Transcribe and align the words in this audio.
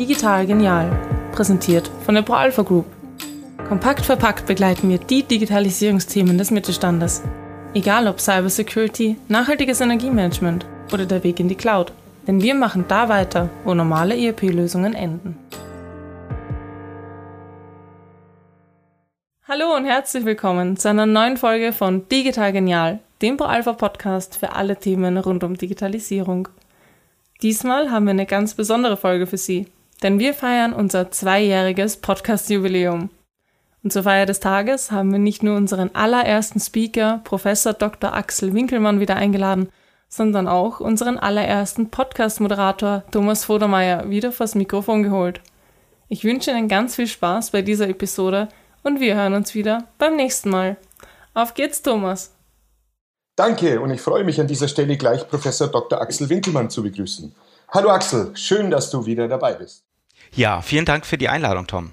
Digital 0.00 0.46
Genial, 0.46 0.90
präsentiert 1.30 1.90
von 2.06 2.14
der 2.14 2.22
ProAlpha 2.22 2.62
Group. 2.62 2.86
Kompakt 3.68 4.06
verpackt 4.06 4.46
begleiten 4.46 4.88
wir 4.88 4.96
die 4.96 5.22
Digitalisierungsthemen 5.22 6.38
des 6.38 6.50
Mittelstandes. 6.50 7.22
Egal 7.74 8.08
ob 8.08 8.18
Cybersecurity, 8.18 9.18
nachhaltiges 9.28 9.82
Energiemanagement 9.82 10.64
oder 10.90 11.04
der 11.04 11.22
Weg 11.22 11.38
in 11.38 11.48
die 11.48 11.54
Cloud. 11.54 11.92
Denn 12.26 12.40
wir 12.40 12.54
machen 12.54 12.86
da 12.88 13.10
weiter, 13.10 13.50
wo 13.64 13.74
normale 13.74 14.16
ERP-Lösungen 14.16 14.94
enden. 14.94 15.36
Hallo 19.46 19.76
und 19.76 19.84
herzlich 19.84 20.24
willkommen 20.24 20.78
zu 20.78 20.88
einer 20.88 21.04
neuen 21.04 21.36
Folge 21.36 21.74
von 21.74 22.08
Digital 22.08 22.54
Genial, 22.54 23.00
dem 23.20 23.36
ProAlpha 23.36 23.74
Podcast 23.74 24.38
für 24.38 24.54
alle 24.54 24.76
Themen 24.76 25.18
rund 25.18 25.44
um 25.44 25.58
Digitalisierung. 25.58 26.48
Diesmal 27.42 27.90
haben 27.90 28.06
wir 28.06 28.12
eine 28.12 28.24
ganz 28.24 28.54
besondere 28.54 28.96
Folge 28.96 29.26
für 29.26 29.36
Sie, 29.36 29.66
denn 30.02 30.18
wir 30.18 30.34
feiern 30.34 30.72
unser 30.72 31.10
zweijähriges 31.10 31.98
Podcast-Jubiläum. 31.98 33.10
Und 33.82 33.92
zur 33.92 34.02
Feier 34.02 34.26
des 34.26 34.40
Tages 34.40 34.90
haben 34.90 35.12
wir 35.12 35.18
nicht 35.18 35.42
nur 35.42 35.56
unseren 35.56 35.94
allerersten 35.94 36.60
Speaker, 36.60 37.20
Professor 37.24 37.72
Dr. 37.72 38.12
Axel 38.12 38.52
Winkelmann, 38.52 39.00
wieder 39.00 39.16
eingeladen, 39.16 39.70
sondern 40.08 40.48
auch 40.48 40.80
unseren 40.80 41.18
allerersten 41.18 41.90
Podcast-Moderator 41.90 43.04
Thomas 43.10 43.44
Vodermeier 43.44 44.10
wieder 44.10 44.32
vors 44.32 44.54
Mikrofon 44.54 45.02
geholt. 45.02 45.40
Ich 46.08 46.24
wünsche 46.24 46.50
Ihnen 46.50 46.68
ganz 46.68 46.96
viel 46.96 47.06
Spaß 47.06 47.50
bei 47.50 47.62
dieser 47.62 47.88
Episode 47.88 48.48
und 48.82 49.00
wir 49.00 49.14
hören 49.14 49.34
uns 49.34 49.54
wieder 49.54 49.84
beim 49.98 50.16
nächsten 50.16 50.50
Mal. 50.50 50.76
Auf 51.32 51.54
geht's, 51.54 51.82
Thomas! 51.82 52.34
Danke 53.36 53.80
und 53.80 53.90
ich 53.90 54.00
freue 54.00 54.24
mich 54.24 54.40
an 54.40 54.48
dieser 54.48 54.68
Stelle 54.68 54.96
gleich 54.96 55.26
Professor 55.28 55.68
Dr. 55.68 56.00
Axel 56.00 56.28
Winkelmann 56.28 56.68
zu 56.68 56.82
begrüßen. 56.82 57.34
Hallo 57.68 57.90
Axel, 57.90 58.36
schön, 58.36 58.70
dass 58.70 58.90
du 58.90 59.06
wieder 59.06 59.28
dabei 59.28 59.54
bist. 59.54 59.84
Ja, 60.34 60.62
vielen 60.62 60.84
Dank 60.84 61.06
für 61.06 61.18
die 61.18 61.28
Einladung, 61.28 61.66
Tom. 61.66 61.92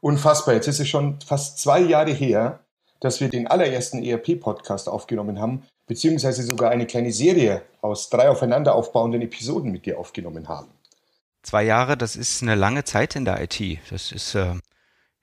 Unfassbar, 0.00 0.54
jetzt 0.54 0.68
ist 0.68 0.80
es 0.80 0.88
schon 0.88 1.20
fast 1.20 1.58
zwei 1.58 1.80
Jahre 1.80 2.12
her, 2.12 2.60
dass 3.00 3.20
wir 3.20 3.28
den 3.28 3.46
allerersten 3.46 4.02
ERP-Podcast 4.02 4.88
aufgenommen 4.88 5.40
haben, 5.40 5.64
beziehungsweise 5.86 6.42
sogar 6.42 6.70
eine 6.70 6.86
kleine 6.86 7.12
Serie 7.12 7.62
aus 7.80 8.10
drei 8.10 8.28
aufeinander 8.28 8.74
aufbauenden 8.74 9.22
Episoden 9.22 9.72
mit 9.72 9.86
dir 9.86 9.98
aufgenommen 9.98 10.48
haben. 10.48 10.68
Zwei 11.42 11.64
Jahre, 11.64 11.96
das 11.96 12.16
ist 12.16 12.42
eine 12.42 12.54
lange 12.54 12.84
Zeit 12.84 13.16
in 13.16 13.24
der 13.24 13.40
IT. 13.42 13.78
Das 13.90 14.12
ist, 14.12 14.34
äh, 14.34 14.54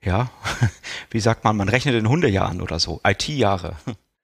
ja, 0.02 0.30
wie 1.10 1.20
sagt 1.20 1.44
man, 1.44 1.56
man 1.56 1.68
rechnet 1.68 1.94
in 1.94 2.08
Hundejahren 2.08 2.60
oder 2.60 2.78
so, 2.78 3.00
IT-Jahre. 3.04 3.76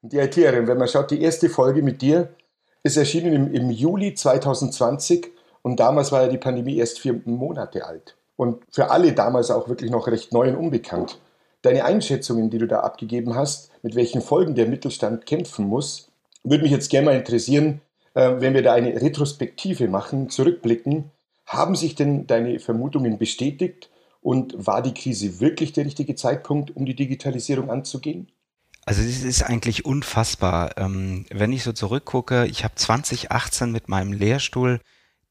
Die 0.03 0.19
ITerin, 0.19 0.67
wenn 0.67 0.79
man 0.79 0.89
schaut, 0.89 1.11
die 1.11 1.23
erste 1.23 1.49
Folge 1.49 1.83
mit 1.83 2.03
dir 2.03 2.35
ist 2.83 2.97
erschienen 2.97 3.33
im, 3.33 3.55
im 3.55 3.71
Juli 3.71 4.15
2020 4.15 5.31
und 5.63 5.81
damals 5.81 6.13
war 6.13 6.23
ja 6.23 6.29
die 6.29 6.39
Pandemie 6.39 6.77
erst 6.77 7.01
vier 7.01 7.21
Monate 7.25 7.87
alt. 7.87 8.17
Und 8.37 8.65
für 8.71 8.91
alle 8.91 9.13
damals 9.13 9.51
auch 9.51 9.69
wirklich 9.69 9.91
noch 9.91 10.09
recht 10.09 10.33
neu 10.33 10.49
und 10.49 10.57
unbekannt. 10.57 11.21
Deine 11.63 11.85
Einschätzungen, 11.85 12.51
die 12.51 12.59
du 12.59 12.67
da 12.67 12.81
abgegeben 12.81 13.37
hast, 13.37 13.71
mit 13.83 13.95
welchen 13.95 14.21
Folgen 14.21 14.55
der 14.55 14.67
Mittelstand 14.67 15.27
kämpfen 15.27 15.67
muss, 15.67 16.09
würde 16.43 16.65
mich 16.65 16.73
jetzt 16.73 16.91
gerne 16.91 17.07
mal 17.07 17.17
interessieren, 17.17 17.81
äh, 18.15 18.33
wenn 18.39 18.55
wir 18.55 18.63
da 18.63 18.73
eine 18.73 19.01
Retrospektive 19.01 19.87
machen, 19.87 20.29
zurückblicken. 20.29 21.11
Haben 21.47 21.77
sich 21.77 21.95
denn 21.95 22.27
deine 22.27 22.59
Vermutungen 22.59 23.19
bestätigt 23.19 23.91
und 24.21 24.67
war 24.67 24.83
die 24.83 24.95
Krise 24.95 25.41
wirklich 25.41 25.73
der 25.73 25.85
richtige 25.85 26.15
Zeitpunkt, 26.17 26.75
um 26.75 26.85
die 26.85 26.97
Digitalisierung 26.97 27.71
anzugehen? 27.71 28.31
Also 28.85 29.03
es 29.03 29.23
ist 29.23 29.45
eigentlich 29.45 29.85
unfassbar. 29.85 30.77
Ähm, 30.77 31.27
wenn 31.31 31.53
ich 31.53 31.63
so 31.63 31.73
zurückgucke, 31.73 32.47
ich 32.47 32.65
habe 32.65 32.75
2018 32.75 33.71
mit 33.71 33.89
meinem 33.89 34.13
Lehrstuhl 34.13 34.81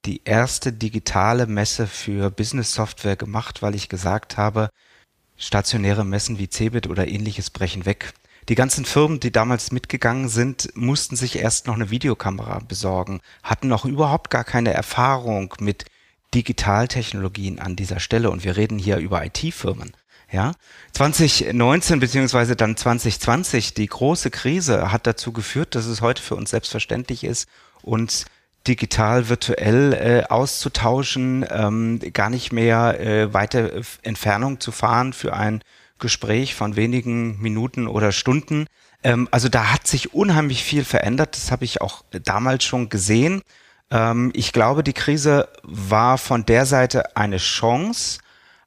die 0.06 0.22
erste 0.26 0.74
digitale 0.74 1.48
Messe 1.48 1.88
für 1.88 2.32
Business 2.32 2.74
Software 2.74 3.16
gemacht, 3.16 3.62
weil 3.62 3.76
ich 3.76 3.90
gesagt 3.90 4.38
habe, 4.38 4.70
stationäre 5.38 6.06
Messen 6.06 6.40
wie 6.40 6.50
Cebit 6.50 6.88
oder 6.88 7.08
ähnliches 7.08 7.50
brechen 7.50 7.86
weg. 7.86 8.14
Die 8.50 8.56
ganzen 8.56 8.86
Firmen, 8.86 9.20
die 9.20 9.32
damals 9.32 9.72
mitgegangen 9.72 10.28
sind, 10.28 10.76
mussten 10.76 11.16
sich 11.16 11.38
erst 11.38 11.68
noch 11.68 11.76
eine 11.76 11.92
Videokamera 11.92 12.60
besorgen, 12.60 13.22
hatten 13.44 13.68
noch 13.68 13.86
überhaupt 13.86 14.30
gar 14.32 14.44
keine 14.44 14.74
Erfahrung 14.74 15.54
mit 15.60 15.86
Digitaltechnologien 16.34 17.60
an 17.60 17.76
dieser 17.76 18.00
Stelle 18.00 18.32
und 18.32 18.44
wir 18.44 18.58
reden 18.58 18.80
hier 18.80 18.98
über 18.98 19.24
IT-Firmen. 19.24 19.92
Ja, 20.32 20.54
2019 20.94 22.00
beziehungsweise 22.00 22.56
dann 22.56 22.78
2020, 22.78 23.74
die 23.74 23.88
große 23.88 24.32
Krise 24.32 24.92
hat 24.92 25.06
dazu 25.06 25.34
geführt, 25.34 25.76
dass 25.76 25.86
es 25.86 26.00
heute 26.00 26.22
für 26.22 26.36
uns 26.36 26.52
selbstverständlich 26.52 27.26
ist, 27.26 27.50
uns 27.82 28.26
digital, 28.68 29.30
virtuell 29.30 29.94
äh, 29.94 30.24
auszutauschen, 30.30 31.46
ähm, 31.50 32.00
gar 32.14 32.30
nicht 32.30 32.52
mehr 32.52 33.00
äh, 33.00 33.34
weite 33.34 33.82
Entfernung 34.04 34.60
zu 34.60 34.72
fahren 34.72 35.14
für 35.14 35.34
ein 35.34 35.64
Gespräch 36.00 36.56
von 36.56 36.76
wenigen 36.76 37.40
Minuten 37.42 37.88
oder 37.88 38.12
Stunden. 38.12 38.68
Ähm, 39.04 39.28
also 39.32 39.50
da 39.50 39.72
hat 39.72 39.88
sich 39.88 40.14
unheimlich 40.14 40.64
viel 40.64 40.84
verändert. 40.84 41.36
Das 41.36 41.52
habe 41.52 41.66
ich 41.66 41.82
auch 41.82 42.04
damals 42.24 42.64
schon 42.64 42.90
gesehen. 42.90 43.42
Ähm, 43.90 44.32
ich 44.34 44.54
glaube, 44.54 44.84
die 44.84 44.94
Krise 44.94 45.50
war 45.64 46.18
von 46.18 46.46
der 46.46 46.66
Seite 46.66 47.16
eine 47.16 47.38
Chance, 47.38 48.20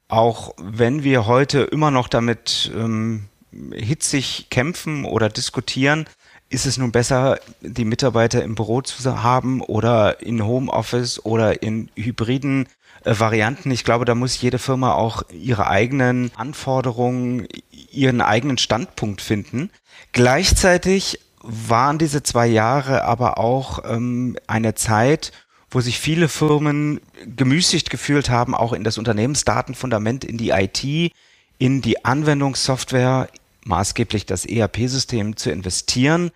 auch 0.07 0.53
wenn 0.57 1.03
wir 1.03 1.25
heute 1.25 1.61
immer 1.61 1.91
noch 1.91 2.07
damit 2.07 2.71
ähm, 2.75 3.27
hitzig 3.73 4.47
kämpfen 4.49 5.05
oder 5.05 5.29
diskutieren, 5.29 6.05
ist 6.55 6.65
es 6.65 6.77
nun 6.77 6.91
besser, 6.93 7.37
die 7.59 7.83
Mitarbeiter 7.83 8.41
im 8.41 8.55
Büro 8.55 8.81
zu 8.81 9.21
haben 9.21 9.59
oder 9.61 10.21
in 10.21 10.43
Homeoffice 10.43 11.23
oder 11.25 11.61
in 11.61 11.89
hybriden 11.95 12.67
äh, 13.03 13.19
Varianten. 13.19 13.71
Ich 13.71 13.83
glaube, 13.83 14.05
da 14.05 14.15
muss 14.15 14.41
jede 14.41 14.57
Firma 14.57 14.93
auch 14.93 15.23
ihre 15.31 15.67
eigenen 15.67 16.31
Anforderungen, 16.35 17.45
ihren 17.91 18.21
eigenen 18.21 18.57
Standpunkt 18.57 19.21
finden. 19.21 19.69
Gleichzeitig 20.13 21.19
waren 21.41 21.97
diese 21.97 22.23
zwei 22.23 22.47
Jahre 22.47 23.03
aber 23.03 23.37
auch 23.37 23.83
ähm, 23.83 24.37
eine 24.47 24.75
Zeit, 24.75 25.33
wo 25.69 25.81
sich 25.81 25.99
viele 25.99 26.29
Firmen 26.29 27.01
gemüßigt 27.35 27.89
gefühlt 27.89 28.29
haben, 28.29 28.55
auch 28.55 28.71
in 28.71 28.85
das 28.85 28.97
Unternehmensdatenfundament, 28.97 30.23
in 30.23 30.37
die 30.37 30.51
IT, 30.51 31.11
in 31.57 31.81
die 31.81 32.05
Anwendungssoftware, 32.05 33.27
maßgeblich 33.65 34.25
das 34.25 34.45
ERP-System 34.45 35.35
zu 35.35 35.51
investieren. 35.51 36.31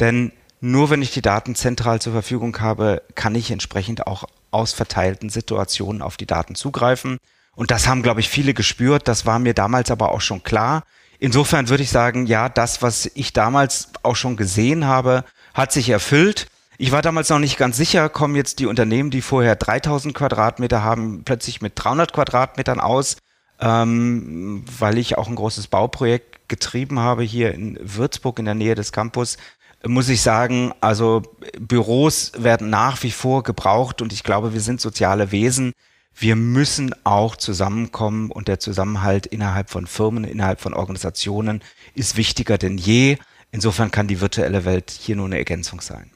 Denn 0.00 0.32
nur 0.60 0.90
wenn 0.90 1.02
ich 1.02 1.12
die 1.12 1.22
Daten 1.22 1.54
zentral 1.54 2.00
zur 2.00 2.12
Verfügung 2.12 2.58
habe, 2.60 3.02
kann 3.14 3.34
ich 3.34 3.50
entsprechend 3.50 4.06
auch 4.06 4.24
aus 4.50 4.72
verteilten 4.72 5.30
Situationen 5.30 6.02
auf 6.02 6.16
die 6.16 6.26
Daten 6.26 6.54
zugreifen. 6.54 7.18
Und 7.54 7.70
das 7.70 7.88
haben, 7.88 8.02
glaube 8.02 8.20
ich, 8.20 8.28
viele 8.28 8.54
gespürt. 8.54 9.08
Das 9.08 9.26
war 9.26 9.38
mir 9.38 9.54
damals 9.54 9.90
aber 9.90 10.12
auch 10.12 10.20
schon 10.20 10.42
klar. 10.42 10.82
Insofern 11.18 11.68
würde 11.68 11.82
ich 11.82 11.90
sagen, 11.90 12.26
ja, 12.26 12.48
das, 12.48 12.82
was 12.82 13.10
ich 13.14 13.32
damals 13.32 13.88
auch 14.02 14.16
schon 14.16 14.36
gesehen 14.36 14.86
habe, 14.86 15.24
hat 15.54 15.72
sich 15.72 15.90
erfüllt. 15.90 16.48
Ich 16.78 16.92
war 16.92 17.02
damals 17.02 17.28
noch 17.28 17.38
nicht 17.38 17.58
ganz 17.58 17.76
sicher, 17.76 18.08
kommen 18.08 18.36
jetzt 18.36 18.58
die 18.58 18.66
Unternehmen, 18.66 19.10
die 19.10 19.20
vorher 19.20 19.54
3000 19.54 20.14
Quadratmeter 20.14 20.82
haben, 20.82 21.24
plötzlich 21.24 21.60
mit 21.60 21.74
300 21.76 22.14
Quadratmetern 22.14 22.80
aus, 22.80 23.18
ähm, 23.60 24.64
weil 24.78 24.96
ich 24.96 25.18
auch 25.18 25.28
ein 25.28 25.34
großes 25.34 25.66
Bauprojekt 25.66 26.48
getrieben 26.48 26.98
habe 26.98 27.22
hier 27.22 27.52
in 27.52 27.78
Würzburg 27.82 28.38
in 28.38 28.46
der 28.46 28.54
Nähe 28.54 28.74
des 28.74 28.92
Campus 28.92 29.36
muss 29.86 30.08
ich 30.08 30.20
sagen, 30.20 30.72
also 30.80 31.22
Büros 31.58 32.32
werden 32.36 32.70
nach 32.70 33.02
wie 33.02 33.10
vor 33.10 33.42
gebraucht 33.42 34.02
und 34.02 34.12
ich 34.12 34.22
glaube, 34.22 34.52
wir 34.52 34.60
sind 34.60 34.80
soziale 34.80 35.32
Wesen. 35.32 35.72
Wir 36.14 36.36
müssen 36.36 36.94
auch 37.04 37.36
zusammenkommen 37.36 38.30
und 38.30 38.48
der 38.48 38.60
Zusammenhalt 38.60 39.26
innerhalb 39.26 39.70
von 39.70 39.86
Firmen, 39.86 40.24
innerhalb 40.24 40.60
von 40.60 40.74
Organisationen 40.74 41.62
ist 41.94 42.16
wichtiger 42.16 42.58
denn 42.58 42.76
je. 42.76 43.16
Insofern 43.52 43.90
kann 43.90 44.06
die 44.06 44.20
virtuelle 44.20 44.64
Welt 44.64 44.90
hier 44.90 45.16
nur 45.16 45.26
eine 45.26 45.38
Ergänzung 45.38 45.80
sein. 45.80 46.10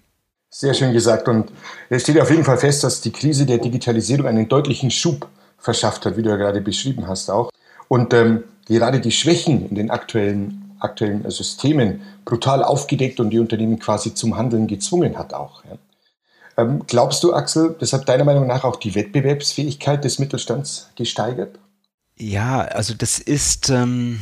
Sehr 0.51 0.75
schön 0.75 0.93
gesagt. 0.93 1.27
Und 1.27 1.51
es 1.89 2.03
steht 2.03 2.21
auf 2.21 2.31
jeden 2.31 2.45
Fall 2.45 2.59
fest, 2.59 2.85
dass 2.85 3.01
die 3.01 3.13
Krise 3.13 3.47
der 3.47 3.59
Digitalisierung 3.59 4.27
einen 4.27 4.49
deutlichen 4.49 4.91
Schub 4.91 5.29
verschafft 5.59 6.07
hat, 6.07 6.17
wie 6.17 6.23
du 6.23 6.31
ja 6.31 6.37
gerade 6.37 6.61
beschrieben 6.61 7.09
hast 7.09 7.31
auch. 7.31 7.51
Und 7.89 8.13
ähm, 8.15 8.45
gerade 8.67 9.01
die 9.01 9.11
Schwächen 9.11 9.69
in 9.69 9.75
den 9.75 9.91
aktuellen, 9.91 10.64
aktuellen 10.85 11.29
Systemen 11.31 12.03
brutal 12.25 12.63
aufgedeckt 12.63 13.19
und 13.21 13.31
die 13.31 13.39
Unternehmen 13.39 13.79
quasi 13.79 14.15
zum 14.15 14.37
Handeln 14.37 14.67
gezwungen 14.67 15.19
hat 15.19 15.35
auch. 15.35 15.65
Ja. 15.65 15.79
Ähm, 16.57 16.85
glaubst 16.87 17.25
du, 17.25 17.35
Axel, 17.35 17.75
das 17.79 17.93
hat 17.93 18.09
deiner 18.09 18.25
Meinung 18.25 18.47
nach 18.47 18.65
auch 18.65 18.77
die 18.77 18.95
Wettbewerbsfähigkeit 18.95 20.05
des 20.05 20.19
Mittelstands 20.19 20.91
gesteigert? 20.97 21.59
Ja, 22.17 22.61
also 22.61 22.95
das 22.95 23.19
ist, 23.19 23.71
ähm, 23.71 24.21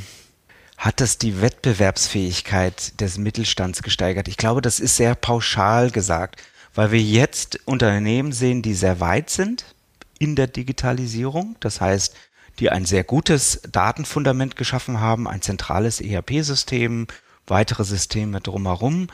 hat 0.78 1.00
das 1.00 1.18
die 1.18 1.42
Wettbewerbsfähigkeit 1.42 3.00
des 3.00 3.18
Mittelstands 3.18 3.82
gesteigert? 3.82 4.28
Ich 4.28 4.38
glaube, 4.38 4.62
das 4.62 4.80
ist 4.80 4.96
sehr 4.96 5.14
pauschal 5.14 5.90
gesagt, 5.90 6.42
weil 6.74 6.90
wir 6.90 7.00
jetzt 7.02 7.60
Unternehmen 7.66 8.32
sehen, 8.32 8.62
die 8.62 8.74
sehr 8.74 8.98
weit 9.00 9.28
sind 9.28 9.64
in 10.18 10.36
der 10.36 10.46
Digitalisierung. 10.46 11.56
Das 11.60 11.82
heißt, 11.82 12.14
die 12.58 12.70
ein 12.70 12.84
sehr 12.84 13.04
gutes 13.04 13.60
Datenfundament 13.70 14.56
geschaffen 14.56 15.00
haben, 15.00 15.26
ein 15.26 15.43
zentrales 15.43 16.00
ERP-System, 16.00 17.06
weitere 17.46 17.84
Systeme 17.84 18.40
drumherum. 18.40 19.08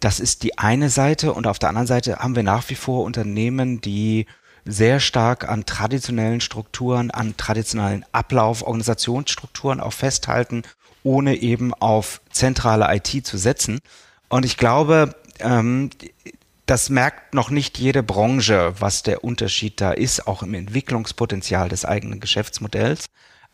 Das 0.00 0.20
ist 0.20 0.42
die 0.42 0.58
eine 0.58 0.90
Seite 0.90 1.32
und 1.32 1.46
auf 1.46 1.58
der 1.58 1.70
anderen 1.70 1.86
Seite 1.86 2.18
haben 2.18 2.36
wir 2.36 2.42
nach 2.42 2.68
wie 2.68 2.74
vor 2.74 3.04
Unternehmen, 3.04 3.80
die 3.80 4.26
sehr 4.64 5.00
stark 5.00 5.48
an 5.48 5.64
traditionellen 5.64 6.40
Strukturen, 6.40 7.10
an 7.10 7.36
traditionellen 7.36 8.04
Ablauf, 8.12 8.62
Organisationsstrukturen 8.62 9.80
auch 9.80 9.94
festhalten, 9.94 10.62
ohne 11.02 11.36
eben 11.36 11.72
auf 11.72 12.20
zentrale 12.30 12.94
IT 12.94 13.26
zu 13.26 13.38
setzen. 13.38 13.80
Und 14.28 14.44
ich 14.44 14.58
glaube, 14.58 15.14
ähm, 15.40 15.88
das 16.70 16.90
merkt 16.90 17.32
noch 17.32 17.48
nicht 17.48 17.78
jede 17.78 18.02
Branche, 18.02 18.74
was 18.78 19.02
der 19.02 19.24
Unterschied 19.24 19.80
da 19.80 19.92
ist, 19.92 20.26
auch 20.26 20.42
im 20.42 20.52
Entwicklungspotenzial 20.52 21.68
des 21.70 21.86
eigenen 21.86 22.20
Geschäftsmodells. 22.20 23.06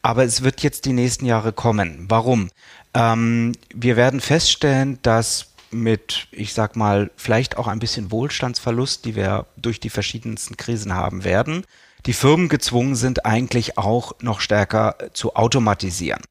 Aber 0.03 0.25
es 0.25 0.43
wird 0.43 0.63
jetzt 0.63 0.85
die 0.85 0.93
nächsten 0.93 1.25
Jahre 1.25 1.53
kommen. 1.53 2.07
Warum? 2.09 2.51
Ähm, 2.93 3.53
wir 3.73 3.97
werden 3.97 4.21
feststellen, 4.21 4.99
dass 5.03 5.47
mit, 5.71 6.27
ich 6.33 6.55
sag 6.55 6.77
mal, 6.77 7.11
vielleicht 7.17 7.57
auch 7.57 7.69
ein 7.69 7.79
bisschen 7.79 8.11
Wohlstandsverlust, 8.11 9.05
die 9.05 9.15
wir 9.15 9.47
durch 9.57 9.79
die 9.79 9.91
verschiedensten 9.91 10.57
Krisen 10.57 10.95
haben 10.95 11.25
werden, 11.25 11.65
die 12.07 12.13
Firmen 12.13 12.49
gezwungen 12.49 12.97
sind, 12.97 13.25
eigentlich 13.25 13.79
auch 13.79 14.13
noch 14.21 14.41
stärker 14.41 14.97
zu 15.13 15.37
automatisieren. 15.37 16.23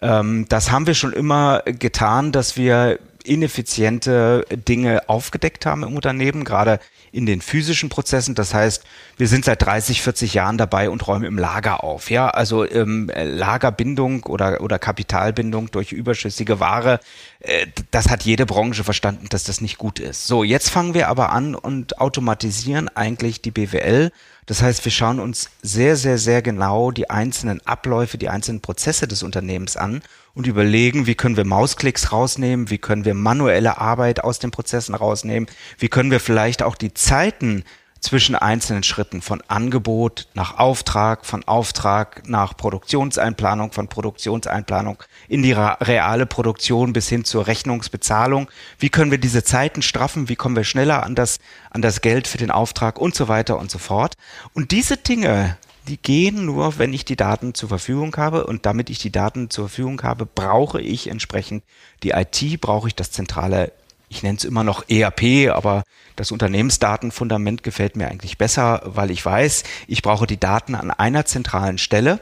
Ähm, 0.00 0.46
das 0.48 0.70
haben 0.70 0.86
wir 0.86 0.94
schon 0.94 1.12
immer 1.12 1.62
getan, 1.64 2.30
dass 2.30 2.56
wir 2.56 3.00
ineffiziente 3.28 4.44
Dinge 4.50 5.08
aufgedeckt 5.08 5.66
haben 5.66 5.82
im 5.82 5.94
Unternehmen, 5.94 6.44
gerade 6.44 6.80
in 7.12 7.26
den 7.26 7.40
physischen 7.40 7.88
Prozessen. 7.88 8.34
Das 8.34 8.54
heißt, 8.54 8.84
wir 9.16 9.28
sind 9.28 9.44
seit 9.44 9.62
30, 9.62 10.02
40 10.02 10.34
Jahren 10.34 10.58
dabei 10.58 10.90
und 10.90 11.06
räumen 11.06 11.24
im 11.24 11.38
Lager 11.38 11.82
auf. 11.84 12.10
Ja, 12.10 12.28
also 12.28 12.68
ähm, 12.68 13.10
Lagerbindung 13.14 14.24
oder, 14.24 14.60
oder 14.60 14.78
Kapitalbindung 14.78 15.70
durch 15.70 15.92
überschüssige 15.92 16.60
Ware, 16.60 17.00
äh, 17.40 17.66
das 17.90 18.08
hat 18.08 18.24
jede 18.24 18.46
Branche 18.46 18.84
verstanden, 18.84 19.26
dass 19.30 19.44
das 19.44 19.60
nicht 19.60 19.78
gut 19.78 19.98
ist. 20.00 20.26
So, 20.26 20.44
jetzt 20.44 20.70
fangen 20.70 20.94
wir 20.94 21.08
aber 21.08 21.30
an 21.30 21.54
und 21.54 22.00
automatisieren 22.00 22.88
eigentlich 22.88 23.40
die 23.40 23.50
BWL. 23.50 24.10
Das 24.46 24.62
heißt, 24.62 24.84
wir 24.84 24.92
schauen 24.92 25.20
uns 25.20 25.50
sehr, 25.62 25.96
sehr, 25.96 26.16
sehr 26.16 26.40
genau 26.40 26.90
die 26.90 27.10
einzelnen 27.10 27.64
Abläufe, 27.66 28.16
die 28.16 28.30
einzelnen 28.30 28.62
Prozesse 28.62 29.06
des 29.06 29.22
Unternehmens 29.22 29.76
an 29.76 30.00
und 30.38 30.46
überlegen, 30.46 31.08
wie 31.08 31.16
können 31.16 31.36
wir 31.36 31.44
Mausklicks 31.44 32.12
rausnehmen, 32.12 32.70
wie 32.70 32.78
können 32.78 33.04
wir 33.04 33.14
manuelle 33.14 33.78
Arbeit 33.78 34.22
aus 34.22 34.38
den 34.38 34.52
Prozessen 34.52 34.94
rausnehmen, 34.94 35.48
wie 35.78 35.88
können 35.88 36.12
wir 36.12 36.20
vielleicht 36.20 36.62
auch 36.62 36.76
die 36.76 36.94
Zeiten 36.94 37.64
zwischen 37.98 38.36
einzelnen 38.36 38.84
Schritten 38.84 39.20
von 39.20 39.42
Angebot 39.48 40.28
nach 40.34 40.56
Auftrag, 40.56 41.26
von 41.26 41.42
Auftrag 41.42 42.28
nach 42.28 42.56
Produktionseinplanung, 42.56 43.72
von 43.72 43.88
Produktionseinplanung 43.88 45.02
in 45.26 45.42
die 45.42 45.54
reale 45.54 46.24
Produktion 46.24 46.92
bis 46.92 47.08
hin 47.08 47.24
zur 47.24 47.48
Rechnungsbezahlung. 47.48 48.48
Wie 48.78 48.90
können 48.90 49.10
wir 49.10 49.18
diese 49.18 49.42
Zeiten 49.42 49.82
straffen? 49.82 50.28
Wie 50.28 50.36
kommen 50.36 50.54
wir 50.54 50.62
schneller 50.62 51.02
an 51.02 51.16
das, 51.16 51.40
an 51.70 51.82
das 51.82 52.00
Geld 52.00 52.28
für 52.28 52.38
den 52.38 52.52
Auftrag 52.52 53.00
und 53.00 53.16
so 53.16 53.26
weiter 53.26 53.58
und 53.58 53.72
so 53.72 53.78
fort? 53.78 54.14
Und 54.52 54.70
diese 54.70 54.98
Dinge 54.98 55.58
die 55.88 55.96
gehen 55.96 56.44
nur, 56.44 56.78
wenn 56.78 56.92
ich 56.92 57.04
die 57.04 57.16
Daten 57.16 57.54
zur 57.54 57.68
Verfügung 57.68 58.14
habe. 58.16 58.46
Und 58.46 58.66
damit 58.66 58.90
ich 58.90 58.98
die 58.98 59.10
Daten 59.10 59.50
zur 59.50 59.68
Verfügung 59.68 60.02
habe, 60.02 60.26
brauche 60.26 60.80
ich 60.80 61.08
entsprechend 61.08 61.64
die 62.02 62.10
IT, 62.10 62.60
brauche 62.60 62.88
ich 62.88 62.94
das 62.94 63.10
zentrale, 63.10 63.72
ich 64.08 64.22
nenne 64.22 64.38
es 64.38 64.44
immer 64.44 64.64
noch 64.64 64.88
ERP, 64.88 65.50
aber 65.50 65.84
das 66.16 66.30
Unternehmensdatenfundament 66.30 67.62
gefällt 67.62 67.96
mir 67.96 68.08
eigentlich 68.08 68.38
besser, 68.38 68.82
weil 68.84 69.10
ich 69.10 69.24
weiß, 69.24 69.64
ich 69.86 70.02
brauche 70.02 70.26
die 70.26 70.40
Daten 70.40 70.74
an 70.74 70.90
einer 70.90 71.24
zentralen 71.24 71.78
Stelle. 71.78 72.20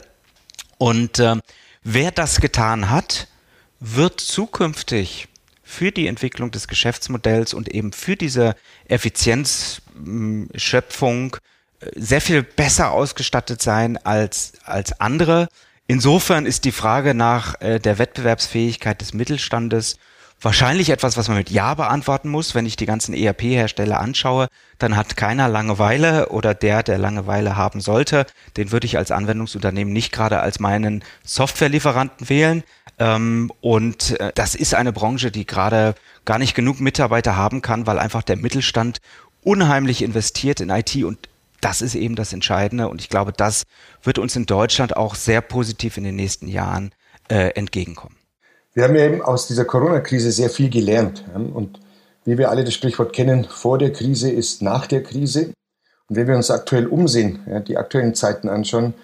Und 0.78 1.18
äh, 1.18 1.36
wer 1.82 2.10
das 2.10 2.40
getan 2.40 2.90
hat, 2.90 3.28
wird 3.80 4.20
zukünftig 4.20 5.28
für 5.62 5.90
die 5.90 6.06
Entwicklung 6.06 6.52
des 6.52 6.68
Geschäftsmodells 6.68 7.52
und 7.52 7.68
eben 7.68 7.92
für 7.92 8.16
diese 8.16 8.54
Effizienzschöpfung 8.86 11.36
sehr 11.94 12.20
viel 12.20 12.42
besser 12.42 12.92
ausgestattet 12.92 13.62
sein 13.62 13.98
als, 14.04 14.52
als 14.64 15.00
andere. 15.00 15.48
Insofern 15.86 16.46
ist 16.46 16.64
die 16.64 16.72
Frage 16.72 17.14
nach 17.14 17.60
äh, 17.60 17.78
der 17.78 17.98
Wettbewerbsfähigkeit 17.98 19.00
des 19.00 19.14
Mittelstandes 19.14 19.98
wahrscheinlich 20.40 20.90
etwas, 20.90 21.16
was 21.16 21.28
man 21.28 21.38
mit 21.38 21.50
Ja 21.50 21.74
beantworten 21.74 22.28
muss. 22.28 22.54
Wenn 22.54 22.66
ich 22.66 22.76
die 22.76 22.86
ganzen 22.86 23.14
ERP-Hersteller 23.14 24.00
anschaue, 24.00 24.48
dann 24.78 24.96
hat 24.96 25.16
keiner 25.16 25.48
Langeweile 25.48 26.28
oder 26.28 26.54
der, 26.54 26.82
der 26.82 26.98
Langeweile 26.98 27.56
haben 27.56 27.80
sollte, 27.80 28.26
den 28.56 28.72
würde 28.72 28.86
ich 28.86 28.98
als 28.98 29.10
Anwendungsunternehmen 29.10 29.92
nicht 29.92 30.12
gerade 30.12 30.40
als 30.40 30.60
meinen 30.60 31.04
Softwarelieferanten 31.24 32.28
wählen. 32.28 32.64
Ähm, 32.98 33.50
und 33.60 34.18
äh, 34.20 34.32
das 34.34 34.54
ist 34.54 34.74
eine 34.74 34.92
Branche, 34.92 35.30
die 35.30 35.46
gerade 35.46 35.94
gar 36.24 36.38
nicht 36.38 36.54
genug 36.54 36.80
Mitarbeiter 36.80 37.36
haben 37.36 37.62
kann, 37.62 37.86
weil 37.86 37.98
einfach 37.98 38.22
der 38.22 38.36
Mittelstand 38.36 39.00
unheimlich 39.42 40.02
investiert 40.02 40.60
in 40.60 40.70
IT 40.70 40.96
und 41.04 41.28
das 41.66 41.82
ist 41.82 41.96
eben 41.96 42.14
das 42.14 42.32
Entscheidende 42.32 42.88
und 42.88 43.00
ich 43.00 43.08
glaube, 43.08 43.32
das 43.32 43.64
wird 44.00 44.20
uns 44.20 44.36
in 44.36 44.46
Deutschland 44.46 44.96
auch 44.96 45.16
sehr 45.16 45.40
positiv 45.40 45.96
in 45.96 46.04
den 46.04 46.14
nächsten 46.14 46.46
Jahren 46.46 46.92
äh, 47.28 47.48
entgegenkommen. 47.56 48.14
Wir 48.72 48.84
haben 48.84 48.94
ja 48.94 49.04
eben 49.04 49.20
aus 49.20 49.48
dieser 49.48 49.64
Corona-Krise 49.64 50.30
sehr 50.30 50.48
viel 50.48 50.70
gelernt. 50.70 51.24
Und 51.34 51.80
wie 52.24 52.38
wir 52.38 52.50
alle 52.50 52.62
das 52.62 52.72
Sprichwort 52.72 53.12
kennen, 53.12 53.48
vor 53.50 53.78
der 53.78 53.92
Krise 53.92 54.30
ist 54.30 54.62
nach 54.62 54.86
der 54.86 55.02
Krise. 55.02 55.54
Und 56.08 56.14
wenn 56.14 56.28
wir 56.28 56.36
uns 56.36 56.52
aktuell 56.52 56.86
umsehen, 56.86 57.40
die 57.66 57.76
aktuellen 57.76 58.14
Zeiten 58.14 58.48
anschauen, 58.48 58.94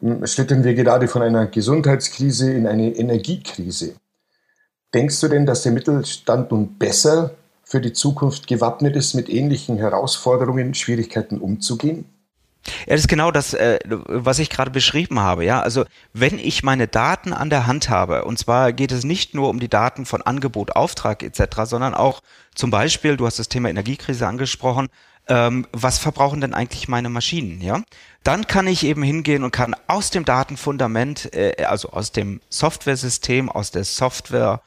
hm, 0.00 0.26
schlittern 0.26 0.62
wir 0.62 0.74
gerade 0.74 1.08
von 1.08 1.22
einer 1.22 1.46
Gesundheitskrise 1.46 2.52
in 2.52 2.66
eine 2.66 2.94
Energiekrise. 2.94 3.94
Denkst 4.92 5.18
du 5.20 5.28
denn, 5.28 5.46
dass 5.46 5.62
der 5.62 5.72
Mittelstand 5.72 6.50
nun 6.50 6.76
besser 6.76 7.34
für 7.70 7.80
die 7.80 7.92
Zukunft 7.92 8.48
gewappnet 8.48 8.96
ist, 8.96 9.14
mit 9.14 9.28
ähnlichen 9.28 9.78
Herausforderungen, 9.78 10.74
Schwierigkeiten 10.74 11.38
umzugehen? 11.38 12.04
Ja, 12.66 12.94
das 12.94 13.02
ist 13.02 13.08
genau 13.08 13.30
das, 13.30 13.54
äh, 13.54 13.78
was 13.84 14.40
ich 14.40 14.50
gerade 14.50 14.72
beschrieben 14.72 15.20
habe. 15.20 15.44
Ja, 15.44 15.62
also 15.62 15.84
wenn 16.12 16.38
ich 16.38 16.64
meine 16.64 16.88
Daten 16.88 17.32
an 17.32 17.48
der 17.48 17.68
Hand 17.68 17.88
habe, 17.88 18.24
und 18.24 18.38
zwar 18.38 18.72
geht 18.72 18.90
es 18.90 19.04
nicht 19.04 19.34
nur 19.34 19.48
um 19.48 19.60
die 19.60 19.68
Daten 19.68 20.04
von 20.04 20.20
Angebot, 20.20 20.74
Auftrag 20.74 21.22
etc., 21.22 21.62
sondern 21.64 21.94
auch 21.94 22.22
zum 22.56 22.70
Beispiel, 22.70 23.16
du 23.16 23.24
hast 23.24 23.38
das 23.38 23.48
Thema 23.48 23.70
Energiekrise 23.70 24.26
angesprochen, 24.26 24.88
ähm, 25.28 25.64
was 25.72 25.98
verbrauchen 25.98 26.40
denn 26.40 26.54
eigentlich 26.54 26.88
meine 26.88 27.08
Maschinen? 27.08 27.60
Ja, 27.60 27.82
dann 28.24 28.48
kann 28.48 28.66
ich 28.66 28.84
eben 28.84 29.04
hingehen 29.04 29.44
und 29.44 29.52
kann 29.52 29.76
aus 29.86 30.10
dem 30.10 30.24
Datenfundament, 30.24 31.32
äh, 31.34 31.64
also 31.64 31.90
aus 31.90 32.10
dem 32.10 32.40
Softwaresystem, 32.50 33.48
aus 33.48 33.70
der 33.70 33.84
Softwarewelt 33.84 34.60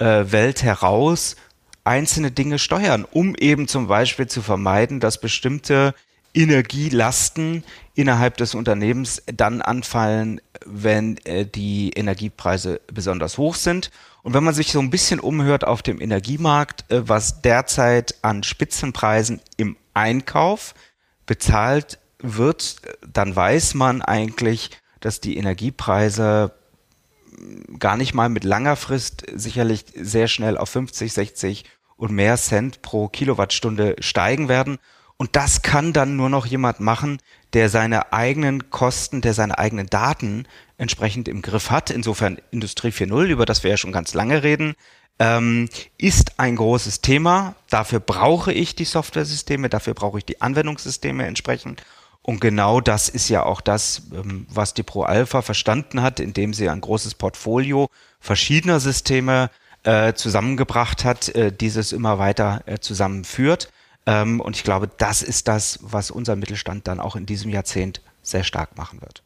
äh, 0.00 0.62
heraus 0.62 1.36
einzelne 1.86 2.30
Dinge 2.30 2.58
steuern, 2.58 3.06
um 3.10 3.34
eben 3.36 3.68
zum 3.68 3.86
Beispiel 3.86 4.26
zu 4.26 4.42
vermeiden, 4.42 5.00
dass 5.00 5.20
bestimmte 5.20 5.94
Energielasten 6.34 7.64
innerhalb 7.94 8.36
des 8.36 8.54
Unternehmens 8.54 9.22
dann 9.26 9.62
anfallen, 9.62 10.40
wenn 10.66 11.16
äh, 11.24 11.46
die 11.46 11.90
Energiepreise 11.90 12.80
besonders 12.92 13.38
hoch 13.38 13.54
sind. 13.54 13.90
Und 14.22 14.34
wenn 14.34 14.44
man 14.44 14.52
sich 14.52 14.70
so 14.72 14.80
ein 14.80 14.90
bisschen 14.90 15.18
umhört 15.18 15.64
auf 15.64 15.82
dem 15.82 16.00
Energiemarkt, 16.00 16.90
äh, 16.90 17.08
was 17.08 17.40
derzeit 17.40 18.16
an 18.20 18.42
Spitzenpreisen 18.42 19.40
im 19.56 19.76
Einkauf 19.94 20.74
bezahlt 21.24 21.98
wird, 22.18 22.76
dann 23.10 23.34
weiß 23.34 23.74
man 23.74 24.02
eigentlich, 24.02 24.70
dass 25.00 25.20
die 25.20 25.38
Energiepreise 25.38 26.52
gar 27.78 27.96
nicht 27.96 28.14
mal 28.14 28.28
mit 28.28 28.44
langer 28.44 28.76
Frist 28.76 29.24
sicherlich 29.34 29.84
sehr 29.94 30.28
schnell 30.28 30.56
auf 30.56 30.70
50, 30.70 31.12
60 31.12 31.64
und 31.96 32.12
mehr 32.12 32.36
Cent 32.36 32.82
pro 32.82 33.08
Kilowattstunde 33.08 33.96
steigen 34.00 34.48
werden. 34.48 34.78
Und 35.16 35.34
das 35.34 35.62
kann 35.62 35.92
dann 35.92 36.16
nur 36.16 36.28
noch 36.28 36.44
jemand 36.44 36.80
machen, 36.80 37.18
der 37.54 37.70
seine 37.70 38.12
eigenen 38.12 38.70
Kosten, 38.70 39.22
der 39.22 39.32
seine 39.32 39.58
eigenen 39.58 39.86
Daten 39.86 40.46
entsprechend 40.76 41.26
im 41.26 41.40
Griff 41.40 41.70
hat. 41.70 41.90
Insofern 41.90 42.38
Industrie 42.50 42.90
4.0, 42.90 43.24
über 43.26 43.46
das 43.46 43.62
wir 43.62 43.70
ja 43.70 43.76
schon 43.78 43.92
ganz 43.92 44.12
lange 44.12 44.42
reden, 44.42 44.74
ähm, 45.18 45.68
ist 45.96 46.38
ein 46.38 46.56
großes 46.56 47.00
Thema. 47.00 47.54
Dafür 47.70 48.00
brauche 48.00 48.52
ich 48.52 48.74
die 48.74 48.84
Softwaresysteme, 48.84 49.70
dafür 49.70 49.94
brauche 49.94 50.18
ich 50.18 50.26
die 50.26 50.42
Anwendungssysteme 50.42 51.24
entsprechend. 51.26 51.82
Und 52.20 52.40
genau 52.40 52.80
das 52.80 53.08
ist 53.08 53.28
ja 53.28 53.44
auch 53.44 53.60
das, 53.60 54.02
ähm, 54.12 54.46
was 54.50 54.74
die 54.74 54.82
Pro 54.82 55.04
Alpha 55.04 55.42
verstanden 55.42 56.02
hat, 56.02 56.20
indem 56.20 56.52
sie 56.52 56.68
ein 56.68 56.80
großes 56.80 57.14
Portfolio 57.14 57.88
verschiedener 58.20 58.80
Systeme 58.80 59.50
äh, 59.86 60.14
zusammengebracht 60.14 61.04
hat, 61.04 61.28
äh, 61.34 61.52
dieses 61.52 61.92
immer 61.92 62.18
weiter 62.18 62.62
äh, 62.66 62.78
zusammenführt. 62.78 63.70
Ähm, 64.06 64.40
und 64.40 64.56
ich 64.56 64.64
glaube, 64.64 64.88
das 64.98 65.22
ist 65.22 65.48
das, 65.48 65.78
was 65.82 66.10
unser 66.10 66.36
Mittelstand 66.36 66.86
dann 66.88 67.00
auch 67.00 67.16
in 67.16 67.26
diesem 67.26 67.50
Jahrzehnt 67.50 68.00
sehr 68.22 68.44
stark 68.44 68.76
machen 68.76 69.00
wird. 69.00 69.22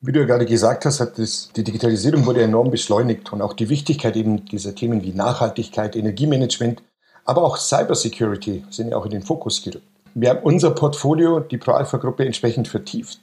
Wie 0.00 0.12
du 0.12 0.20
ja 0.20 0.26
gerade 0.26 0.44
gesagt 0.44 0.84
hast, 0.84 1.00
hat 1.00 1.18
das, 1.18 1.50
die 1.56 1.64
Digitalisierung 1.64 2.26
wurde 2.26 2.42
enorm 2.42 2.70
beschleunigt 2.70 3.32
und 3.32 3.40
auch 3.40 3.54
die 3.54 3.70
Wichtigkeit 3.70 4.16
eben 4.16 4.44
dieser 4.44 4.74
Themen 4.74 5.02
wie 5.02 5.12
Nachhaltigkeit, 5.12 5.96
Energiemanagement, 5.96 6.82
aber 7.24 7.42
auch 7.42 7.56
Cybersecurity 7.56 8.64
sind 8.70 8.90
ja 8.90 8.96
auch 8.98 9.06
in 9.06 9.12
den 9.12 9.22
Fokus 9.22 9.62
gerückt. 9.62 9.86
Wir 10.14 10.30
haben 10.30 10.40
unser 10.42 10.72
Portfolio, 10.72 11.40
die 11.40 11.56
Pro-Alpha-Gruppe, 11.56 12.26
entsprechend 12.26 12.68
vertieft. 12.68 13.20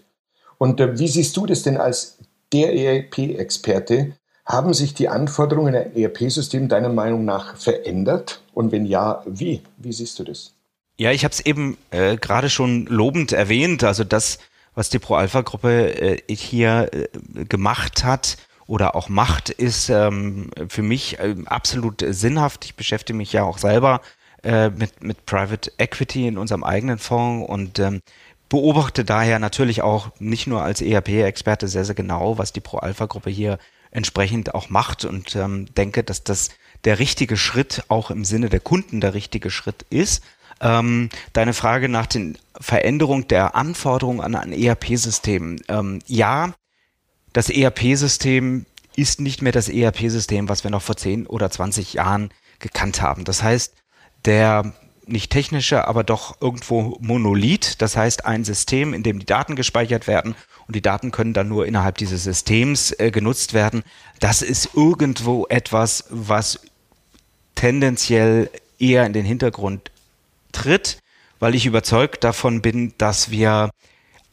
Und 0.57 0.79
äh, 0.79 0.97
wie 0.97 1.07
siehst 1.07 1.38
du 1.38 1.45
das 1.45 1.61
denn 1.61 1.77
als 1.77 2.17
der 2.51 2.73
ERP-Experte? 2.73 4.13
Haben 4.51 4.74
sich 4.74 4.93
die 4.93 5.08
Anforderungen 5.08 5.74
an 5.74 5.96
ERP-System 5.96 6.67
deiner 6.67 6.89
Meinung 6.89 7.24
nach 7.24 7.55
verändert? 7.55 8.43
Und 8.53 8.74
wenn 8.74 8.86
ja, 8.86 9.24
wie? 9.25 9.62
Wie 9.77 9.93
siehst 9.93 10.20
du 10.20 10.25
das? 10.25 10.53
Ja, 10.98 11.12
ich 11.12 11.24
habe 11.24 11.31
es 11.31 11.39
eben 11.39 11.77
äh, 11.91 12.17
gerade 12.17 12.50
schon 12.50 12.86
lobend 12.88 13.31
erwähnt. 13.31 13.86
Also 13.86 14.03
das, 14.03 14.39
was 14.75 14.89
die 14.89 15.00
Pro-Alpha-Gruppe 15.00 16.20
äh, 16.27 16.36
hier 16.36 16.89
äh, 16.91 17.46
gemacht 17.46 18.03
hat 18.03 18.36
oder 18.67 18.93
auch 18.96 19.08
macht, 19.08 19.51
ist 19.51 19.88
ähm, 19.88 20.51
für 20.67 20.81
mich 20.81 21.17
äh, 21.20 21.34
absolut 21.46 22.03
sinnhaft. 22.05 22.65
Ich 22.65 22.75
beschäftige 22.75 23.15
mich 23.15 23.31
ja 23.31 23.43
auch 23.43 23.58
selber 23.58 24.01
äh, 24.43 24.70
mit, 24.70 25.01
mit 25.01 25.25
Private 25.25 25.72
Equity 25.77 26.27
in 26.27 26.38
unserem 26.38 26.65
eigenen 26.65 26.98
Fonds 26.98 27.50
und 27.50 27.79
ähm, 27.79 28.01
beobachte 28.50 29.05
daher 29.05 29.39
natürlich 29.39 29.81
auch 29.81 30.10
nicht 30.20 30.46
nur 30.46 30.62
als 30.62 30.81
ERP-Experte 30.81 31.70
sehr, 31.70 31.86
sehr 31.86 31.96
genau, 31.96 32.38
was 32.38 32.51
die 32.51 32.60
Pro-Alpha-Gruppe 32.60 33.29
hier 33.29 33.58
entsprechend 33.91 34.55
auch 34.55 34.69
macht 34.69 35.05
und 35.05 35.36
ähm, 35.36 35.67
denke, 35.75 36.03
dass 36.03 36.24
das 36.24 36.50
der 36.83 37.00
richtige 37.00 37.38
Schritt 37.38 37.83
auch 37.89 38.10
im 38.10 38.25
Sinne 38.25 38.50
der 38.50 38.60
Kunden 38.60 39.01
der 39.01 39.13
richtige 39.13 39.51
Schritt 39.51 39.86
ist. 39.89 40.24
Ähm, 40.62 41.10
deine 41.33 41.53
Frage 41.53 41.89
nach 41.89 42.05
den 42.05 42.38
Veränderungen 42.60 43.27
der 43.27 43.55
Anforderungen 43.55 44.21
an 44.21 44.36
ein 44.36 44.53
ERP-System. 44.53 45.60
Ähm, 45.67 46.00
ja, 46.07 46.53
das 47.33 47.50
ERP-System 47.50 48.65
ist 48.95 49.21
nicht 49.21 49.41
mehr 49.41 49.51
das 49.51 49.69
ERP-System, 49.69 50.50
was 50.50 50.63
wir 50.63 50.71
noch 50.71 50.81
vor 50.81 50.98
10 50.98 51.27
oder 51.27 51.50
20 51.50 51.93
Jahren 51.93 52.31
gekannt 52.60 53.01
haben. 53.01 53.24
Das 53.24 53.41
heißt, 53.41 53.74
der 54.25 54.74
nicht 55.12 55.32
technische, 55.32 55.88
aber 55.88 56.03
doch 56.03 56.41
irgendwo 56.41 56.98
Monolith. 57.01 57.75
Das 57.80 57.98
heißt, 57.98 58.25
ein 58.25 58.44
System, 58.44 58.94
in 58.94 59.03
dem 59.03 59.20
die 59.20 59.25
Daten 59.25 59.56
gespeichert 59.56 60.08
werden 60.08 60.36
und 60.68 60.75
die 60.75 60.82
Daten 60.82 61.12
können 61.12 61.34
dann 61.34 61.48
nur 61.48 61.65
innerhalb 61.65 61.98
dieses 61.98 62.24
Systems 62.24 62.91
äh, 62.98 63.12
genutzt 63.12 63.53
werden. 63.53 63.84
Das 64.20 64.41
ist 64.41 64.70
irgendwo 64.75 65.46
etwas, 65.48 66.06
was 66.10 66.62
tendenziell 67.56 68.50
eher 68.80 69.06
in 69.06 69.13
den 69.13 69.25
Hintergrund 69.25 69.91
tritt, 70.51 70.98
weil 71.39 71.56
ich 71.56 71.65
überzeugt 71.65 72.24
davon 72.24 72.62
bin, 72.62 72.94
dass 72.98 73.32
wir 73.32 73.70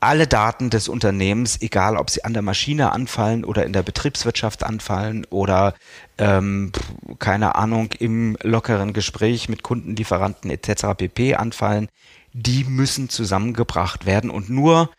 alle 0.00 0.26
Daten 0.26 0.71
des 0.71 0.88
Unternehmens, 0.88 1.61
egal 1.61 1.97
ob 1.97 2.11
sie 2.11 2.25
an 2.25 2.33
der 2.33 2.43
Maschine 2.43 2.93
anfallen 2.93 3.45
oder 3.45 3.64
in 3.64 3.73
der 3.73 3.83
Betriebswirtschaft 3.83 4.62
anfallen 4.62 5.26
oder 5.31 5.75
ähm, 6.19 6.73
keine 7.19 7.57
Ahnung 7.57 7.90
im 7.99 8.37
lockeren 8.43 8.93
Gespräch 8.93 9.49
mit 9.49 9.62
Kunden, 9.62 9.97
Lieferanten 9.97 10.50
etc. 10.50 10.95
pp 10.97 11.35
anfallen, 11.35 11.88
die 12.33 12.64
müssen 12.64 13.09
zusammengebracht 13.09 14.07
werden 14.07 14.31
und 14.31 14.49
nur 14.49 14.90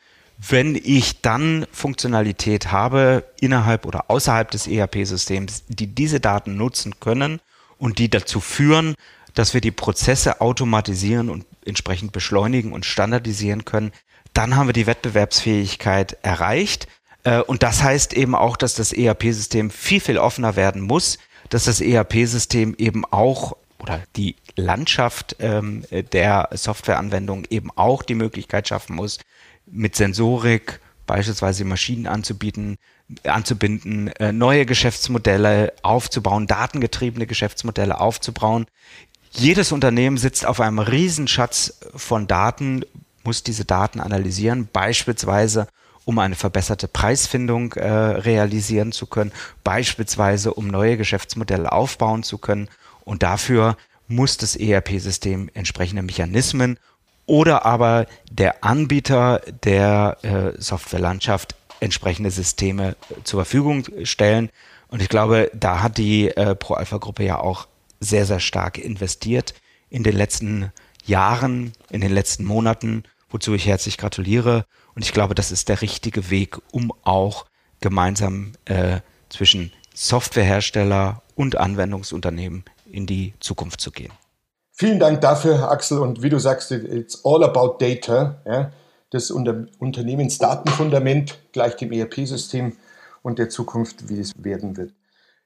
wenn 0.47 0.75
ich 0.75 1.21
dann 1.21 1.67
Funktionalität 1.71 2.71
habe 2.71 3.25
innerhalb 3.41 3.85
oder 3.85 4.09
außerhalb 4.09 4.49
des 4.49 4.67
ERP-Systems, 4.67 5.65
die 5.67 5.87
diese 5.87 6.21
Daten 6.21 6.55
nutzen 6.55 6.99
können 7.01 7.41
und 7.77 7.99
die 7.99 8.09
dazu 8.09 8.39
führen, 8.39 8.95
dass 9.33 9.53
wir 9.53 9.61
die 9.61 9.71
Prozesse 9.71 10.39
automatisieren 10.39 11.29
und 11.29 11.45
entsprechend 11.65 12.13
beschleunigen 12.13 12.71
und 12.71 12.85
standardisieren 12.85 13.65
können, 13.65 13.91
dann 14.39 14.55
haben 14.55 14.69
wir 14.69 14.73
die 14.73 14.87
Wettbewerbsfähigkeit 14.87 16.17
erreicht. 16.21 16.87
Äh, 17.25 17.41
und 17.41 17.61
das 17.61 17.83
heißt 17.83 18.13
eben 18.13 18.35
auch, 18.35 18.55
dass 18.55 18.73
das 18.73 18.93
ERP-System 18.93 19.69
viel, 19.69 19.99
viel 19.99 20.17
offener 20.17 20.55
werden 20.55 20.81
muss, 20.81 21.17
dass 21.49 21.65
das 21.65 21.81
ERP-System 21.81 22.73
eben 22.77 23.03
auch 23.03 23.57
oder 23.79 24.01
die 24.15 24.37
Landschaft 24.55 25.35
ähm, 25.39 25.83
der 26.13 26.49
Softwareanwendung 26.53 27.47
eben 27.49 27.69
auch 27.75 28.01
die 28.01 28.15
Möglichkeit 28.15 28.69
schaffen 28.69 28.95
muss, 28.95 29.19
mit 29.65 29.97
Sensorik 29.97 30.79
beispielsweise 31.05 31.65
Maschinen 31.65 32.07
anzubieten, 32.07 32.77
anzubinden, 33.23 34.07
äh, 34.19 34.31
neue 34.31 34.65
Geschäftsmodelle 34.65 35.73
aufzubauen, 35.81 36.47
datengetriebene 36.47 37.27
Geschäftsmodelle 37.27 37.99
aufzubauen. 37.99 38.67
Jedes 39.31 39.73
Unternehmen 39.73 40.17
sitzt 40.17 40.45
auf 40.45 40.61
einem 40.61 40.79
Riesenschatz 40.79 41.79
von 41.93 42.25
Daten, 42.27 42.85
muss 43.29 43.43
diese 43.43 43.63
Daten 43.63 43.99
analysieren, 43.99 44.67
beispielsweise 44.73 45.67
um 46.03 46.17
eine 46.17 46.33
verbesserte 46.33 46.87
Preisfindung 46.87 47.73
äh, 47.73 47.87
realisieren 47.87 48.91
zu 48.91 49.05
können, 49.05 49.31
beispielsweise 49.63 50.51
um 50.55 50.67
neue 50.67 50.97
Geschäftsmodelle 50.97 51.71
aufbauen 51.71 52.23
zu 52.23 52.39
können. 52.39 52.69
Und 53.05 53.21
dafür 53.21 53.77
muss 54.07 54.37
das 54.37 54.55
ERP-System 54.55 55.51
entsprechende 55.53 56.01
Mechanismen 56.01 56.79
oder 57.27 57.67
aber 57.67 58.07
der 58.31 58.63
Anbieter 58.63 59.43
der 59.61 60.17
äh, 60.23 60.59
Softwarelandschaft 60.59 61.53
entsprechende 61.81 62.31
Systeme 62.31 62.95
zur 63.23 63.41
Verfügung 63.41 63.85
stellen. 64.05 64.49
Und 64.87 65.03
ich 65.03 65.09
glaube, 65.09 65.51
da 65.53 65.83
hat 65.83 65.99
die 65.99 66.29
äh, 66.29 66.55
Pro-Alpha-Gruppe 66.55 67.25
ja 67.25 67.37
auch 67.37 67.67
sehr, 67.99 68.25
sehr 68.25 68.39
stark 68.39 68.79
investiert 68.79 69.53
in 69.91 70.01
den 70.01 70.15
letzten 70.15 70.71
Jahren, 71.05 71.73
in 71.91 72.01
den 72.01 72.11
letzten 72.11 72.45
Monaten 72.45 73.03
wozu 73.29 73.53
ich 73.53 73.65
herzlich 73.65 73.97
gratuliere. 73.97 74.65
Und 74.95 75.03
ich 75.03 75.13
glaube, 75.13 75.35
das 75.35 75.51
ist 75.51 75.69
der 75.69 75.81
richtige 75.81 76.29
Weg, 76.29 76.57
um 76.71 76.91
auch 77.03 77.45
gemeinsam 77.79 78.53
äh, 78.65 78.99
zwischen 79.29 79.71
Softwarehersteller 79.93 81.21
und 81.35 81.57
Anwendungsunternehmen 81.57 82.63
in 82.85 83.05
die 83.05 83.33
Zukunft 83.39 83.81
zu 83.81 83.91
gehen. 83.91 84.11
Vielen 84.71 84.99
Dank 84.99 85.21
dafür, 85.21 85.69
Axel. 85.69 85.99
Und 85.99 86.23
wie 86.23 86.29
du 86.29 86.39
sagst, 86.39 86.71
it's 86.71 87.25
all 87.25 87.43
about 87.43 87.77
data. 87.79 88.41
Ja? 88.45 88.71
Das 89.09 89.31
Unter 89.31 89.65
Unternehmensdatenfundament 89.79 91.39
gleich 91.51 91.75
dem 91.75 91.91
ERP-System 91.91 92.77
und 93.21 93.39
der 93.39 93.49
Zukunft, 93.49 94.07
wie 94.07 94.19
es 94.19 94.31
werden 94.37 94.77
wird. 94.77 94.93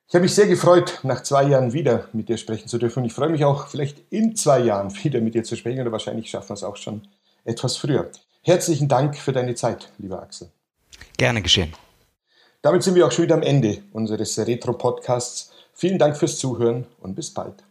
Ich 0.08 0.13
habe 0.13 0.24
mich 0.24 0.36
sehr 0.36 0.48
gefreut, 0.48 1.00
nach 1.02 1.24
zwei 1.24 1.44
Jahren 1.46 1.74
wieder 1.74 2.08
mit 2.13 2.30
dir 2.30 2.38
sprechen 2.38 2.68
zu 2.68 2.78
dürfen. 2.78 3.00
Und 3.00 3.06
ich 3.06 3.13
freue 3.13 3.30
mich 3.30 3.46
auch, 3.46 3.68
vielleicht 3.68 4.04
in 4.12 4.36
zwei 4.36 4.60
Jahren 4.60 4.94
wieder 5.04 5.22
mit 5.22 5.34
dir 5.34 5.44
zu 5.44 5.56
sprechen. 5.56 5.82
Oder 5.82 5.92
wahrscheinlich 5.92 6.30
schaffen 6.30 6.50
wir 6.50 6.54
es 6.56 6.63
auch 6.63 6.78
schon 6.78 7.08
etwas 7.45 7.77
früher. 7.77 8.09
Herzlichen 8.41 8.88
Dank 8.88 9.17
für 9.17 9.31
deine 9.31 9.55
Zeit, 9.55 9.89
lieber 9.97 10.21
Axel. 10.21 10.50
Gerne 11.17 11.41
geschehen. 11.41 11.73
Damit 12.62 12.83
sind 12.83 12.95
wir 12.95 13.05
auch 13.07 13.12
schon 13.12 13.25
wieder 13.25 13.35
am 13.35 13.43
Ende 13.43 13.83
unseres 13.91 14.38
Retro-Podcasts. 14.38 15.51
Vielen 15.73 16.00
Dank 16.00 16.17
fürs 16.17 16.38
Zuhören 16.38 16.85
und 17.00 17.15
bis 17.15 17.33
bald. 17.33 17.63